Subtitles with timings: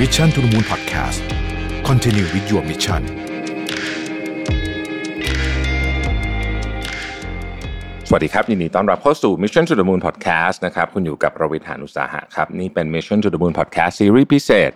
[0.00, 1.20] Mission to the Moon Podcast
[1.88, 3.02] Continue with your mission
[8.08, 13.54] สวัสดีครับ ยินดีต้อนรับเข้าสู่ Mission to the Moon Podcast นะครับ คุณอยู่กับรวิศ หาญอุตสาหะครับ นี่เป็น Mission to the Moon
[13.58, 14.70] Podcast ซีรีส์พิเศษ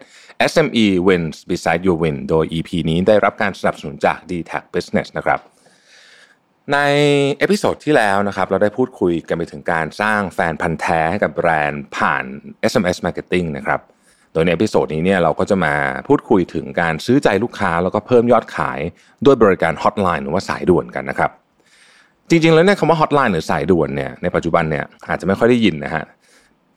[0.52, 5.40] SME Wins Beside Your Win โดย EP นี้ได้รับการสนับสนุนจาก d t a c Business นะครับ
[6.72, 6.78] ใน
[7.38, 12.24] episode ที่แล้วนะครับเราได้พูดคุยกันไปถึงการสร้างแฟนพันธุ์แท้ให้กับแบรนด์ผ่าน
[12.72, 13.82] SMS Marketing นะครับ
[14.32, 15.74] โดยใน episode นี้เนี่ยเราก็จะมา
[16.08, 18.78] พูดคุยถึงการซื้อใจลูกค้าแล้วก็เพิ่มยอดขาย
[19.24, 21.30] ด้วยบริการฮอตไลน์หรือว่าสายด่วนกันนะครับ
[22.28, 26.04] จริงๆแล้วเนี่ยคำว่าฮอตไลน์หรือสายด่วนเนี่ยในปัจจุบันเนี่ยอาจจะไม่ค่อยได้ยินนะฮะ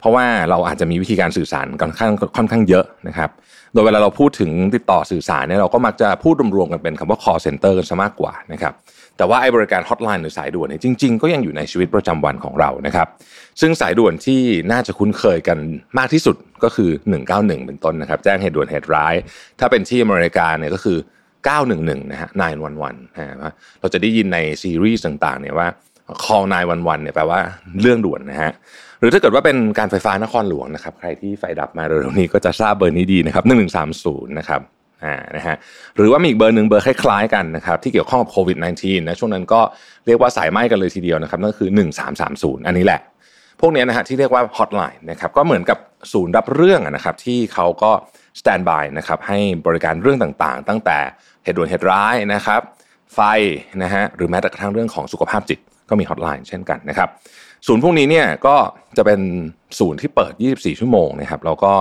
[0.02, 3.30] เพราะว่าเราอาจจะมีวิธีการสื่อสารค่อนข้างค่อนข้างเยอะนะครับ
[3.74, 8.74] โดยเวลาเราพูดถึงติดต่อสื่อสารเนี่ยเราก็มักจะพูดรวมๆกันเป็นคำว่า call center กันซะมากกว่านะครับ
[9.18, 13.08] แต่ว่าไอ้บริการฮอตไลน์หรือสายด่วนเนี่ยจริง ๆ ก็ยังอยู่ในชีวิตประจำวันของเรานะครับ
[13.62, 15.58] ซึ่งสายด่วนที่น่าจะคุ้นเคยกัน
[15.98, 16.90] มากที่สุดก็คือ
[17.30, 19.14] 191 เป็นต้นนะครับ แจ้งเหตุด่วนเหตุร้าย
[19.60, 20.98] ถ้าเป็นที่อเมริกาเนี่ยก็คือ
[21.58, 22.30] 911 นะฮะ
[22.72, 25.68] 911นะฮะเราจะได้ยินในซีรีส์ต่างๆเนี่ยว่า
[26.24, 27.40] call 911เนี่ยแปลว่า
[27.82, 28.52] เรื่องด่วนนะฮะ
[29.00, 33.44] หรือถ้าเกิดว่าเป็นการไฟฟ้านครหลวงนะครับ ใครที่ไฟดับมาเร็วๆนี้ก็จะทราบเบอร์นี้ดีนะครับ
[33.90, 34.62] 1130นะครับ
[35.04, 35.56] อ่านะฮะ
[35.98, 39.62] หรือว่ามีอีกเบอร์หนึ่งเบอร์คล้ายๆกันนะครับที่เกี่ยวข้องกับโควิด -19 นะช่วงนั้นก็
[40.06, 41.70] เรียกว่าสายไหม้กันเลยทีเดียวนะครับนั่นคือ
[42.18, 43.00] 1330 อันนี้แหละ
[43.60, 45.78] พวกนี้นะฮะที่เรียกว่าฮอตไลน์นะครับก็เหมือนกับ
[46.14, 47.92] ศูนย์รับเรื่องนะครับที่เขาก็
[48.40, 50.98] standby นะครับให้บริการเรื่องต่างๆ ตั้งแต่
[51.44, 52.62] เหตุด่วนเหตุร้ายนะครับ
[53.16, 53.20] ไฟ
[53.84, 55.60] นะฮะหรือแม้แต่กระทั่งเรื่องของสุขภาพจิต
[55.92, 57.10] ก็มีฮอตไลน์เช่นกันนะครับ
[57.68, 58.56] ศูนย์พวกนี้เนี่ยก็
[58.98, 59.20] จะเป็น
[59.80, 61.74] ศูนย์ที่เปิด 24 ชั่วโมงนะครับแล้วก็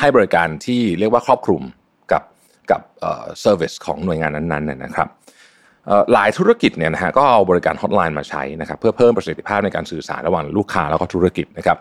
[0.00, 1.62] ให้บริการที่เรียกว่าครอบคลุม
[2.12, 2.22] กับ
[2.70, 5.08] กับ service ของหน่วยงานนั้นๆนะครับ
[6.12, 11.78] หลายธุรกิจเนี่ยนะฮะก็เอาบริการฮอตไลน์มาใช้นะครับเพื่อเพิ่มประสิทธิภาพในการสื่อสารระหว่างลูกค้าแล้วก็ธุรกิจนะครับ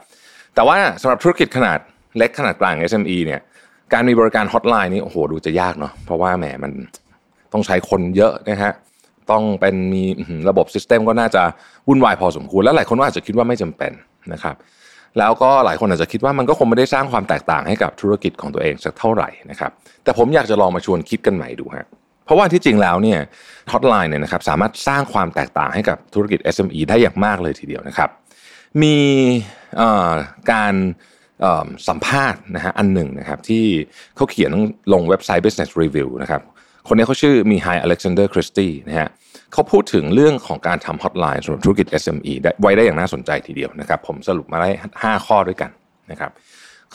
[0.55, 1.79] แต่ว่าสำหรับธุรกิจขนาด
[2.17, 3.41] เล็กขนาดกลาง SME เนี่ย
[3.93, 6.71] การมีบริการฮอตไลน์นี่โอ้โหดูจะยากเนาะเพราะว่าแหมมัน
[7.53, 8.73] ต้องใช้คนเยอะนะฮะ
[9.31, 10.03] ต้องเป็นมี
[10.49, 11.43] ระบบ system ก็น่าจะ
[11.87, 13.91] วุ่นวายพอสมควร และหลายคนก็อาจจะคิดว่าไม่จำเป็น
[14.33, 14.55] นะครับ
[15.19, 19.71] แล้วก็หลายคนอาจจะคิดว่ามันก็คงไม่ได้สร้างความแตกต่างให้กับธุรกิจของตัวเองสักเท่าไหร่นะครับ
[20.03, 21.87] แต่ผมอยากจะลองมาชวนคิดกันใหม่ดูฮะ
[22.25, 23.19] เพราะว่าที่จริงแล้วเนี่ย
[23.71, 28.09] ฮอตไลน์เนี่ยนะครับสามารถสร้างความแตกต่างให้กับธุรกิจ SME ได้อย่างมากเลยทีเดียวนะครับ
[28.81, 28.97] มี
[30.51, 30.73] การ
[31.87, 33.65] สัมภาษณ์นะฮะอันหนึ่งนะครับที่
[34.15, 34.51] เขาเขียน
[34.93, 36.41] ลงเว็บไซต์ Business Review นะครับ
[36.87, 39.09] คนนี้เขาชื่อมีไฮอเล็กซานเดอร์คริสตี้นะฮะ
[39.53, 44.69] เขาพูดถึงเรื่องของการทำฮอตไลน์สำหรับธุรกิจ SME ได้ไว้ได้อย่างน่าสนใจทีเดียวนะครับ ผมสรุปมาได้
[45.03, 45.71] 5 ข้อด้วยกัน
[46.11, 46.31] นะครับ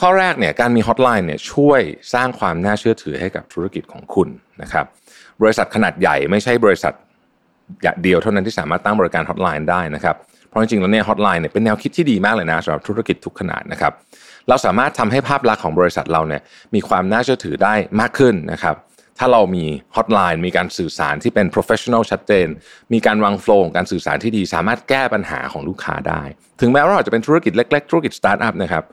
[0.01, 1.81] ข้อแรกเนี่ยการมีฮอตไลน์เนี่ยช่วย
[2.15, 4.29] สร้างความน่าเชื่อถือให้กับธุรกิจของคุณ
[4.63, 4.87] นะครับ
[5.43, 6.93] บริษัทขนาดใหญ่ไม่ใช่บริษัท
[8.03, 10.17] เดียวเท่านั้นที่สามารถตั้งบริการฮอตไลน์ได้นะครับ
[10.49, 13.93] เพราะจริงๆแล้วเนี่ยฮอตไลน์เนี่ยเป็นแนวคิดที่ดีมากเลยนะสำหรับธุรกิจทุกขนาดนะครับ
[14.49, 16.43] เราสามารถทำให้ภาพลักษณ์ของบริษัทเราเนี่ย
[16.75, 18.77] มีความน่าเชื่อถือได้มากขึ้นนะครับ
[19.19, 19.65] ถ้าเรามี
[19.97, 22.49] ฮอตไลน์มีการสื่อสารที่เป็น professional ชัดเจน
[22.93, 26.23] มีการวางโฟล์การสื่อสารที่ดี สามารถแก้ปัญหาของลูกค้าได้
[26.61, 28.85] ถึงแม้ว่าเราจะเป็นธุรกิจเล็ก ๆ ธุรกิจสตาร์ทอัพนะครับ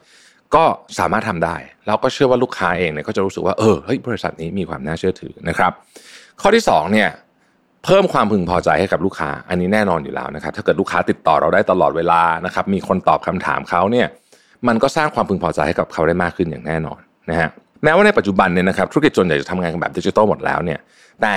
[0.56, 0.64] ก็
[1.00, 5.72] สามารถทำได้ แล้วก็เชื่อว่าลูกค้าเองเนี่ยก็จะรู้สึกว่าเออเฮ้ยบริษัทนี้มีความน่าเชื่อถือนะครับ
[6.42, 7.10] ข้อที่2เนี่ย
[7.86, 14.08] เพิ่มความพึงพอใจให้กับลูกค้า อันนี้แน่นอนอยู่แล้วนะครับ ถ้าเกิดลูกค้าติดต่อเราได้ตลอดเวลานะครับมีคนตอบคำถามเขาเนี่ย
[14.68, 17.00] มันก็สร้างความพึงพอใจให้กับเขาได้มากขึ้นอย่างแน่นอน
[17.30, 17.50] นะฮะ
[17.86, 20.80] แม้ว่าในปัจจุบันเนี่ยนะครับธุรกิจส่วนใหญ่จะทำงานแบบดิจิทัลหมดแล้วเนี่ย
[21.22, 21.36] แต่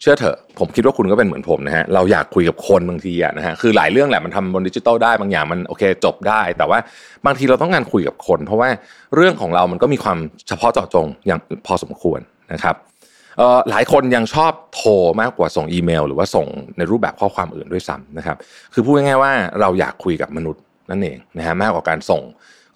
[0.00, 6.78] เชื่อเถอะ ผมคิดว่าคุณก็เป็นเหมือนผมนะฮะเราอยากคุยกับคนบางทีอะนะฮะคือหลายเรื่องแหละมันทำบนดิจิทัลได้บางอย่างมันโอเคจบได้ แต่ว่า
[7.26, 8.68] บางทีเราต้องการคุยกับคน เพราะว่า
[9.16, 10.18] เรื่องของเรามันก็มีความ
[10.48, 12.20] เฉพาะเจาะจงอย่างพอสมควร
[12.52, 12.76] นะครับ
[13.70, 16.46] หลายคนยังชอบโทรมากกว่าส่งอีเมล หรือว่าส่ง
[16.78, 18.36] ในรูปแบบข้อความอื่นด้วยซ้ำนะครับ
[18.74, 22.22] คือพูดง่ายๆว่าเราอยากคุยกับมนุษย์นั่นเองนะฮะมากกว่าการส่ง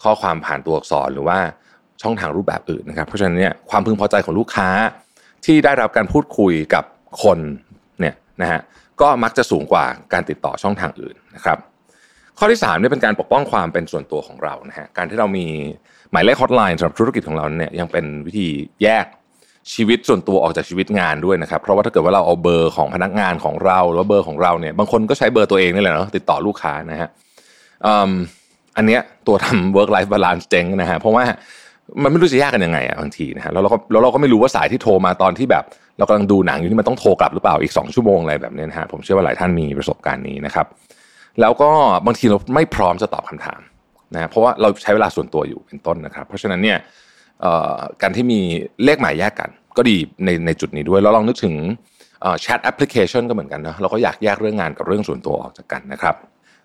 [0.02, 1.38] ข้อความผ่านตัวอักษรหรือว่า
[2.02, 4.68] ช่องทางรูปแบบอื่นนะครับ เพราะฉะนั้นเนี่ยความพึงพอใจของลูกค้า
[5.44, 6.84] ที่ได้รับการพูดคุยกับ
[7.22, 7.38] คน
[8.00, 8.60] เนี่ยนะฮะ
[9.00, 11.58] ก็มักจะสูงกว่าการติดต่อช่องทางอื่นนะครับ
[12.38, 15.46] ข้อที่3เนี่ยเป็นการปกป้องความเป็นส่วนตัวของเรานะฮะการที่เรามี
[16.10, 18.48] หมายเลขฮอตไลน์สำหรับธุรกิจของเราเนี่ยยังเป็นวิธี
[18.82, 19.06] แยก
[19.74, 27.08] ชีวิตส่วนตัวออกจากชีวิตงานด้วยนะครับ เพราะว่าถ้าเกิดว่าเราเอาเบอร์ของพนักงานของเราหรือว่าเบอร์ของเราเนี่ยบางคนก็ใช้เบอร์ตัวเองนี่แหละเนาะติดต่อลูกค้านะฮะ
[28.76, 31.24] อันเนี้ยตัวทำ work life balance เจ๊งนะฮะเพราะว่า
[32.02, 35.64] มันไม่รู้จะยากกันยังไงอะบางทีนะฮะแล้วเราก็แล้วเราก็ไม่รู้ว่าสายที่โทรมาตอนที่แบบ
[35.98, 40.66] เรากำลังดูหนังอยู่ที่มันต้องโทรกลับหรือเปล่าอีกสองชั่วโมงอะไรแบบนี้นะฮะผมเชื่อว่าหลายท่านมีประสบการณ์นี้นะครับ
[41.40, 41.70] แล้วก็
[42.06, 43.60] บางทีเราไม่พร้อมจะตอบคำถาม
[44.14, 46.78] นะเพราะว่าเราใช้เวลาส่วนตัวอยู่เป็นต้นนะครับ เพราะฉะนั้นเนี่ย
[48.02, 48.40] การที่มี
[48.84, 51.54] เลขหมายแยกกัน ก็ดีในในจุดนี้ด้วยเราลองนึกถึง
[52.40, 56.14] แชทแอปพลิเคชันก็เหมือนกันนะเราก็อยากแยกเรื่องงานกับเรื่องส่วนตัวออกจากกันนะครับ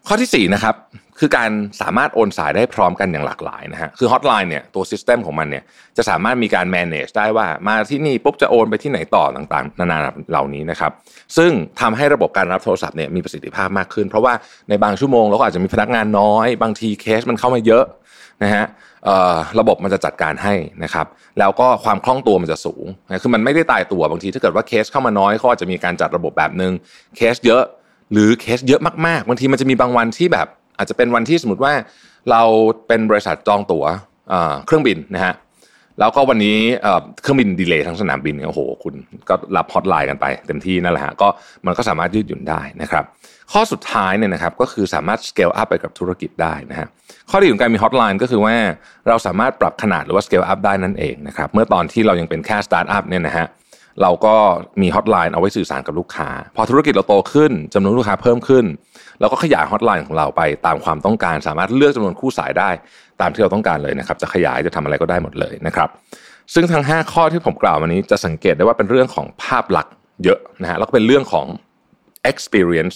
[0.07, 0.75] ข้อที่4นะครับ
[1.19, 1.51] คือการ
[1.81, 5.63] สามารถโอนสายได้พร้อมกันอย่างหลากหลายนะฮะคือฮอตไลน์เนี่ยตัว system ของมันเนี่ย
[5.98, 9.98] จะสามารถมีการ manage ได้ว่ามาที่นี่ปุ๊บจะโอนไปที่ไหนต่อต่างๆ นานา
[10.31, 10.92] เหล่านี้นะครับ
[11.38, 11.51] ซึ่ง
[11.81, 14.34] ทำให้ระบบการรับโทรศัพท์เนี่ยมีประสิทธิภาพมากขึ้น เพราะว่า
[14.69, 17.84] ในบางชั่วโมงเราก็อาจจะมีพนักงานน้อย บางทีเคสมันเข้ามาเยอะ
[18.44, 18.66] นะฮะ
[19.60, 20.54] ระบบมันจะจัดการให้
[20.84, 21.07] นะครับ
[21.40, 22.86] แล้วก็ความคล่องตัวมันจะสูง
[23.22, 26.72] คือมันไม่ได้ตายตัวบางทีถ้าเกิดว่าเคสเข้ามาน้อยเขาอาจจะมีการจัดระบบแบบหนึ่ง
[27.18, 27.63] เคสเยอะ
[28.11, 30.47] หรือเคสเยอะมากๆบางทีมันจะมีบางวันที่แบบ
[30.77, 31.73] อาจจะเป็นวันที่สมมติว่า
[32.31, 32.41] เรา
[32.88, 33.85] เป็นบริษัทจองตั๋ว
[34.65, 35.33] เครื่องบินนะฮะ
[36.00, 36.57] แล้วก็วันนี้
[37.21, 38.94] เครื่องบิน delay ทั้งสนามบินโอ้โห คุณ
[39.29, 41.27] ก็รับฮอตไลน์กันไปเต็มที่นั่นแหละฮะก็
[41.65, 43.03] มันก็สามารถยืดหยุ่นได้นะครับ
[43.51, 46.88] ข้อสุดท้ายเนี่ยนะครับก็คือสามารถ scale up ไปกับธุรกิจได้นะฮะ
[47.29, 48.56] ข้อดีของการมีฮอตไลน์ก็คือว่า
[49.07, 53.45] เราสามารถปรับขนาดหรือว่า scale up ได้นั่นเองนะครับเมื่อตอนที่เรายังเป็นแค่สตาร์ทอัพเนี่ยนะฮะ
[54.01, 54.36] เราก็
[54.81, 58.66] มีฮอตไลน์เอาไว้สื่อสารกับลูกค้า พอธุรกิจเราโตขึ้นจำนวนลูกค้าเพิ่มขึ้น
[59.19, 62.69] เราก็ขยายฮอตไลน์ของเราไปตามความต้องการ สามารถเลือกจำนวนคู่สายได้
[63.22, 65.90] ตามที่เราต้องการเลยนะครับ จะขยายจะทำอะไรก็ได้หมดเลยนะครับ
[66.54, 69.94] ซึ่งทั้ง 5 ข้อที่ผมกล่าวมานี้จะสังเกตได้ว่าเป็นเรื่องของภาพลักษณ์
[70.24, 71.48] เยอะนะฮะแล้วก็เป็นเรื่องของ
[72.31, 72.95] experience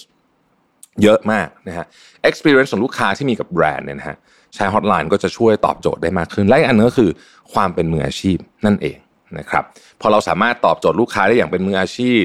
[1.04, 1.86] เยอะมากนะฮะ
[2.30, 4.18] experience ของลูกค้าที่มีกับแบรนด์เนี่ยนะฮะ
[4.56, 7.10] ใช้ฮอตไลน์ก็จะช่วยตอบโจทย์ได้มากขึ้น และอีกอันนึงก็คือ
[7.54, 8.98] ความเป็นมืออาชีพนั่นเอง
[9.40, 9.64] นะครับ
[10.02, 12.24] พอเราสามารถตอบโจทย์ลูกค้าได้อย่างเป็นมืออาชีพ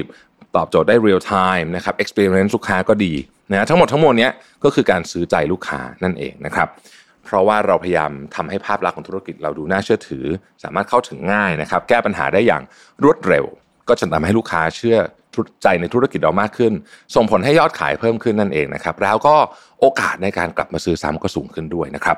[0.55, 3.13] ตอบโจทย์ได้ real time นะครับ experience ลูกค้าก็ดี
[3.51, 4.29] นะทั้งหมดทั้งมวลนี้
[4.63, 6.67] ก็คือการซื้อใจลูกค้านั่นเองนะครับ
[7.25, 10.25] เพราะว่าเราพยายามทำให้ภาพลักษณ์ของธุรกิจเราดูน่าเชื่อถือ
[10.63, 12.63] สามารถเข้าถึงง่ายนะครับ แก้ปัญหาได้อย่าง
[13.03, 13.45] รวดเร็ว
[13.87, 14.97] ก็จะทำให้ลูกค้าเชื่อ
[15.63, 16.73] ใจในธุรกิจเรามากขึ้น
[17.15, 19.35] ส่งผลให้ยอดขายเพิ่มขึ้นนั่นเองนะครับ แล้วก็
[19.79, 22.17] โอกาสในการกลับมาซื้อซ้ำก็สูงขึ้นด้วยนะครับ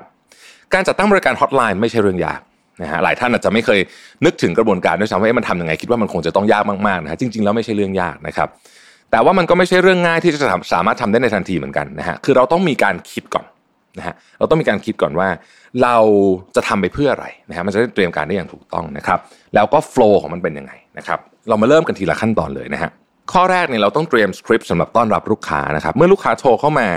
[0.74, 2.42] การจัดตั้งบริการฮอตไลน์ไม่ใช่เรื่องยาก
[2.82, 3.80] นะฮะหลายท่านอาจจะไม่เคย
[4.26, 8.50] นึกถึงกระบวนการด้วยซ้ำว่ามันทำยังไงคิดว่ามันคงจะต้องยากมากๆนะฮะจริงๆแล้วไม่ใช่เรื่องยากนะครับ
[9.12, 10.40] แต่ว่ามันก็ไม่ใช่เรื่องง่ายที่จะ
[10.74, 13.46] สามารถทำได้ในทันทีเหมือนกันนะฮะคือเราต้องมีการคิดก่อน
[13.98, 15.28] นะฮะเราต้องมีการคิดก่อนว่า
[15.84, 15.98] เรา
[16.56, 19.20] จะทำไปเพื่ออะไรนะฮะมันจะได้เตรียมการได้อย่างถูกต้องนะครับ
[19.56, 21.20] แล้วก็โฟล์ของมันเป็นยังไงนะครับ
[21.50, 22.92] เรามาเริ่มกันทีละขั้นตอนเลยนะฮะ
[23.34, 26.88] ข้อแรกเนี่ยเราต้องเตรียมสคริปต์สำหรับต้อนรับลูกค้านะครับ เมื่อลูกค้าโทรเข้ามา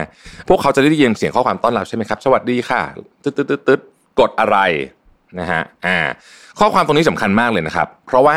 [0.49, 2.81] พวกเขาจะได้ยินเสียงข้อความต้อนรับใช่ไหมครับ สวัสดีค่ะ
[3.23, 3.81] ตึ๊ดตึ๊ดตึ๊ด
[4.21, 4.59] กดอะไร
[5.41, 5.97] นะฮะอ่า
[6.59, 8.37] ข้อความตรงนี้สำคัญมากเลยนะครับ เพราะว่า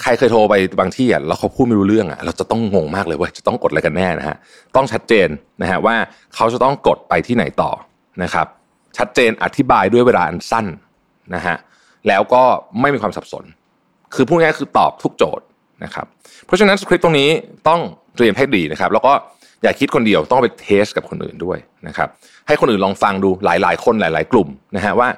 [0.00, 4.36] ใครเคยโทรไปบางที่อะแล้วเขาพูดไม่รู้เรื่องอะเราจะต้องงงมากเลยว่าจะต้องกดอะไรกันแน่นะฮะ
[4.76, 5.28] ต้องชัดเจน
[5.62, 5.96] นะฮะว่า
[6.34, 7.70] เขาจะต้องกดไปที่ไหนต่อ
[8.22, 8.46] นะครับ
[8.98, 10.66] ชัดเจนอธิบายด้วยเวลาอันสั้น
[11.34, 11.56] นะฮะ
[12.08, 12.42] แล้วก็
[12.80, 13.44] ไม่มีความสับสน
[14.14, 15.44] คือพูดง่ายคือตอบทุกโจทย์
[15.84, 16.06] นะครับ
[16.46, 17.28] เพราะฉะนั้นสคริปต์ตรงนี้
[17.68, 17.80] ต้อง
[18.16, 19.12] เตรียมให้ดีนะครับ แล้วก็
[19.62, 21.58] อย่าคิดคนเดียวต้องไป test กับคนอื่นด้วย
[21.88, 22.08] นะครับ
[22.46, 25.08] ให้คนอื่นลองฟังดูหลาย ๆ คนหลาย ๆ กลุ่มนะฮะว่า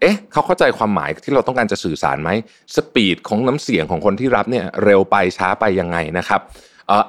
[0.00, 2.30] เอ๊ะเขาเข้าใจความหมายที่เราต้องการจะสื่อสารไหม
[2.76, 6.40] speed ของน้ำเสียงของคนที่รับเนี่ยเร็วไปช้าไปยังไงนะครับ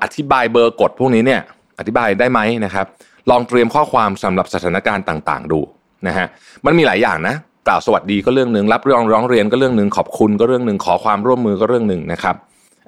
[0.03, 1.41] อธิบายเบอร์กดพวกนี้เนี่ย
[1.79, 2.85] อธิบายได้ไหมนะครับ
[3.29, 5.59] ลองเตรียมข้อความสำหรับสถานการณ์ต่างๆ ดู
[6.07, 6.27] นะฮะ
[6.65, 7.35] มันมีหลายอย่างนะ
[7.67, 12.35] กล่าวสวัสดีก็เรื่องหนึ่งรับเรื่องร้องเรียนก็เรื่องหนึ่งขอบคุณก็เรื่องหนึ่งขอความร่วมมือก็เรื่องหนึ่งนะครับ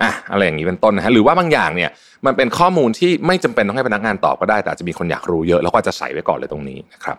[0.04, 1.90] อะอะไรอย่างนี้เป็นต้นนะฮะหรือว่าบางอย่างเนี่ย
[2.26, 7.18] มันเป็นข้อมูลที่ไม่จำเป็นต้องให้พนักงานตอบก็ได้ แต่จะมีคนอยากรู้เยอะแล้วก็จะใส่ไว้ก่อนเลยตรงนี้นะครับ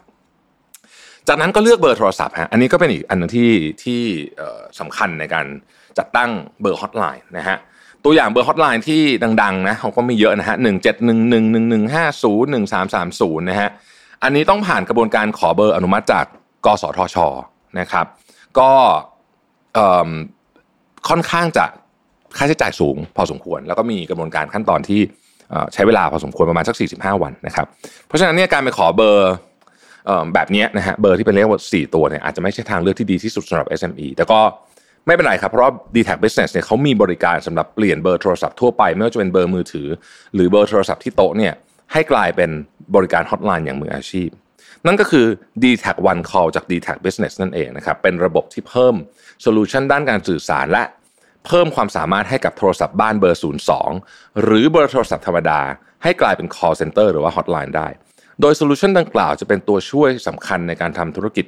[1.28, 3.50] จากนั้นก็เลือกเบอร์โทรศัพท์ฮะอันนี้ก็เป็นอีกอันนึงที่
[3.84, 4.00] ที่
[4.80, 5.46] สำคัญในการ
[5.98, 6.30] จัดตั้ง
[6.60, 7.56] เบอร์ฮอตไลน์นะฮะ
[8.04, 9.02] ตัวอย่างเบอร์ฮอตไลน์ที่
[9.42, 13.70] ดังๆนะเขาก็มีเยอะนะฮะหนึ่งเจ็ดหนึ่งหนึ่งหนึ่งหนึ่งห้าศูนย์หนึ่งสามสามศูนย์นะฮะ
[14.22, 16.24] อันนี้ต้องผ่านกระบวนการขอเบอร์อนุมัติจาก
[16.66, 17.16] กสทช
[17.80, 18.06] นะครับ
[18.58, 18.70] ก็
[21.08, 21.66] ค่อนข้างจะ
[22.36, 25.00] ค่าใช้จ่ายสูงพอสมควร แล้วก็มีกระบวนการขั้นตอนที่
[25.72, 27.66] ใช้เวลาพอสมควรประมาณสัก 45 วันนะครับ
[28.06, 29.32] เพราะฉะนั้นเนี่ยการไปขอเบอร์
[30.34, 34.40] แบบนี้นะฮะเบอร์ที่เป็นเลขว่า4ตัวเนี่ยอาจจะไม่ใช่ทางเลือกที่ดีที่สุดสำหรับ SME แต่ก็
[35.06, 39.88] ไม่เป็นไรครับ เพราะว่า d t a c Business เนี่ยเขามีบริการสำหรับเปลี่ยนเบอร์โทรศัพท์ทั่วไป ไม่ว่าจะเป็นเบอร์มือถือ
[40.34, 41.52] หรือเบอร์โทรศัพท์ที่โต๊ะเนี่ย
[41.92, 42.50] ให้กลายเป็น
[42.94, 44.28] บริการฮอตไลน์อย่างมืออาชีพ
[44.86, 45.26] นั่นก็คือ
[45.62, 48.94] d t a c One Call จาก d t a c Business นั่นเองนะครับเป็นระบบที่เพิ่ม
[49.42, 50.84] solution ด้านการสื่อสารและ
[51.46, 53.40] เพิ่มความสามารถให้กับโทรศัพท์บ้านเบอร์
[53.90, 55.60] 02 หรือเบอร์โทรศัพท์ธรรมดา
[56.02, 57.88] ให้กลายเป็น call center หรือว่า hotline ได้
[58.40, 61.46] โดย solution ดังกล่าวจะเป็นตัวช่วยสำคัญในการทำธุรกิจ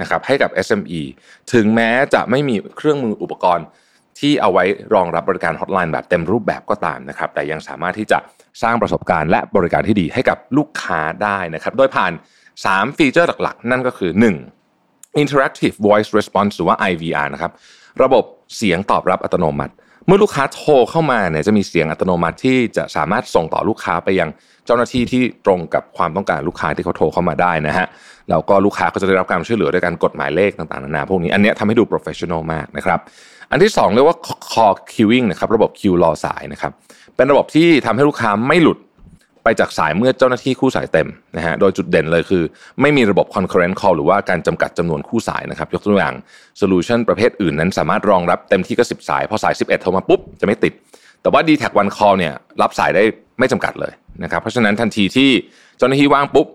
[0.00, 1.02] นะครับให้กับ SME
[1.52, 3.66] ถึงแม้จะไม่มีเครื่องมืออุปกรณ์
[4.18, 4.64] ที่เอาไว้
[4.94, 8.18] รองรับบริการฮอตไลน์แบบเต็มรูปแบบก็ตามนะครับ แต่ยังสามารถที่จะ
[8.62, 12.12] สร้างประสบการณ์และบริการที่ดีให้กับลูกค้าได้นะครับ โดยผ่าน
[12.54, 14.10] 3 ฟีเจอร์หลักๆ นั่นก็คือ
[14.66, 15.22] 1.
[15.22, 17.52] Interactive Voice Response หรือว่า IVR นะครับ
[18.02, 18.24] ระบบ
[18.56, 19.74] เสียงตอบรับอัตโนมัติ
[20.06, 24.28] เมื่อลูกค้าโทรเข้ามาเนี่ยจะมีเสียงอัตโนมัติที่จะสามารถส่งต่อลูกค้าไปยัง
[24.66, 27.86] เจ้าหน้าที่ที่ตรงกับความต้องการลูกค้าที่เขาโทรเข้ามาได้นะฮะ
[28.30, 32.98] แล้วก็ลูกค้าก็จะได้รับการช่วยเหลือด้วยการกดหมายเลขต่างๆนานาพวกนี้อันนี้ทำให้ดู professional มากนะครับ
[33.50, 34.16] อันที่ 2 เรียกว่า
[34.50, 36.72] call queuing นะครับระบบคิวรอสายนะครับ
[37.16, 38.78] เป็นระบบที่ทำให้ลูกค้าไม่หลุด
[39.48, 42.42] ไปจากสายเมื่อเจ้าหน้าที่คู่สายเต็มนะฮะ โดยจุดเด่นเลยคือ
[42.80, 46.14] ไม่มีระบบ concurrent call หรือว่าการจำกัดจำนวนคู่สายนะครับ ยกตัวอย่าง
[46.60, 50.72] solution ประเภทอื่นนั้นสามารถรองรับเต็มที่ก็ 10 สาย พอสาย 11 โทรมาปุ๊บ จะไม่ติด
[51.22, 53.04] แต่ว่า d t a c One Call เนี่ยรับสายได้
[53.38, 55.30] ไม่จำกัดเลยนะครับ เพราะฉะนั้นทันทีที่
[55.78, 56.46] เจ้าหน้าที่ว่างปุ๊บ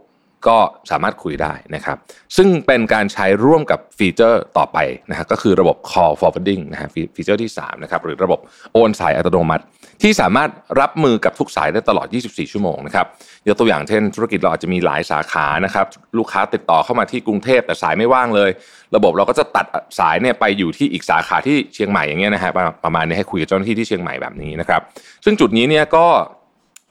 [0.48, 0.58] ก็
[0.92, 1.98] สามารถคุยได้นะครับ
[2.38, 4.78] ซึ่งเป็นการใช้ร่วมกับฟีเจอร์ต่อไป
[5.10, 8.40] นะฮะก็คือระบบ call forwarding นะฮะฟีเจอร์ที่ 3 นะครับ หรือระบบ
[8.74, 9.64] โอนสายอัตโนมัติ
[10.02, 10.50] ที่สามารถ
[10.82, 13.06] รับมือกับทุกสายได้ตลอด 24 ชั่วโมงนะครับ
[13.48, 15.86] ยกตัวอย่างเช่น ธุรกิจเราอาจจะมีหลายสาขานะครับ
[16.18, 18.50] ลูกค้าติดต่อเข้ามาที่กรุงเทพแต่สายไม่ว่างเลย
[18.96, 19.66] ระบบเราก็จะตัด
[20.00, 22.52] สายเนี่ยไปอยู่ที่อีกสาขาที่เชียงใหม่อย่างเงี้ยนะฮะ
[22.86, 24.82] ประมาณนี้ให้คุยกับเจ้าหน้าที่ที่เชียงใหม่แบบนี้นะครับ
[25.26, 26.06] ซึ่งจุดนี้เนี่ยก็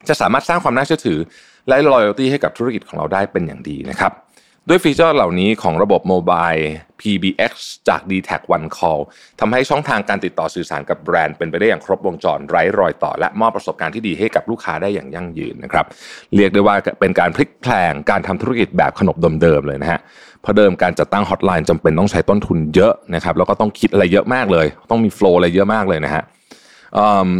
[0.08, 1.18] จะสามารถสร้างความน่าเชื่อถือ
[1.68, 4.12] และ loyalty ให้กับธุรกิจของเราได้เป็นอย่างดีนะครับ
[4.68, 6.52] ด้วยฟีเจอร์เหล่านี้ของระบบโมบาย
[7.00, 7.52] PBX
[7.88, 9.00] จาก dtac One Call
[9.40, 15.84] ทำให้ช่องทางการติดต่อสื่อสารกับแบรนด์เป็นไปได้อย่างครบวงจรไร้รอยต่อ และมอบประสบการณ์ที่ดีให้กับลูกค้าได้อย่างยั่งยืนนะครับ
[16.36, 20.00] เรียกได้ว่าเป็นการพลิกแพลงการทำธุรกิจแบบขนบเดิมๆเลยนะฮะ
[20.42, 26.22] เพราะเดิมการจัดตั้งฮอตไลน์จำเป็นต้องใช้ต้นทุนเยอะนะครับแล้วก็ต้องคิดอะไรเยอะมากเลย ต้องมี flow อะไรเยอะมากเลยนะฮะ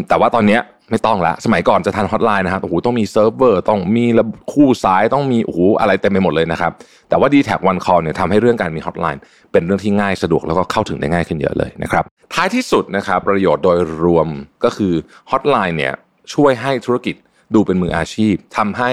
[0.09, 0.59] แต่ว่าตอนนี้
[0.91, 4.05] ไม่ต้องละ สมัยก่อนจะทำฮอตไลน์นะครับโอ้โหต้องมีเซิร์ฟเวอร์ต้องมี
[4.53, 6.73] คู่สายต้องมีโอ้โหอะไรเต็มไปหมดเลยนะครับ
[7.09, 9.21] แต่ว่า d t แท One Call เนี่ยทำให้เรื่องการมีฮอตไลน์
[9.53, 12.05] เป็นเรื่องที่ง่ายสะดวกแล้วก็เข้าถึงได้ง่ายขึ้นเยอะเลยนะครับ
[12.35, 14.29] ท้ายที่สุดนะครับประโยชน์โดยรวม
[14.65, 14.93] ก็คือ
[15.31, 15.95] ฮอตไลน์เนี่ย
[16.35, 17.15] ช่วยให้ธุรกิจ
[17.55, 18.91] ดูเป็นมืออาชีพทำให้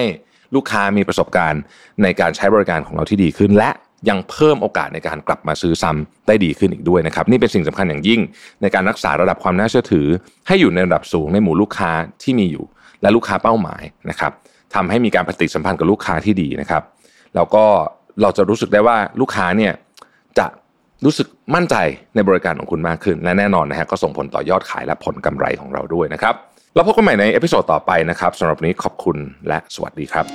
[0.56, 1.62] ลูกค้ามีประสบการณ์
[2.04, 3.70] ในการใช้บริการของเราที่ดีขึ้น และ
[4.10, 8.22] ยังเพิ่มโอกาสในการกลับมาซื้อซ้ำได้ดีขึ้นอีกด้วยนะครับ นี่เป็นสิ่งสำคัญอย่างยิ่ง
[8.62, 10.08] ในการรักษาระดับความน่าเชื่อถือ
[10.48, 11.92] ให้อยู่ในระดับสูงในหมู่ลูกค้า
[12.24, 12.66] ที่มีอยู่
[13.02, 14.32] และลูกค้าเป้าหมายนะครับ
[14.76, 16.84] ทำให้มีการปฏิสัมพันธ์กับลูกค้าที่ดีนะครับ
[17.36, 17.64] แล้วก็
[18.22, 19.74] เราจะรู้สึกได้ว่าลูกค้าเนี่ย
[20.40, 20.48] จะ
[21.06, 21.76] รู้สึกมั่นใจ
[22.16, 26.36] ในบริการของคุณมากขึ้น และแน่นอนนะฮะก็ส่งผลต่อยอดขายและผลกำไรของเราด้วยนะครับ
[26.76, 30.26] เราพบกันใหม่ในเอพิโซดต่อไปนะครับสำหรับนนี้ขอบคุณและสวัสดีครับ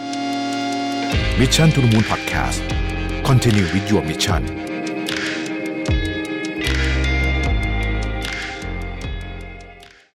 [1.41, 2.82] Mission to the Moon Podcast
[3.25, 4.72] Continue with your mission